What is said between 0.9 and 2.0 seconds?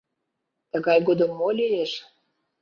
годым мо лиеш?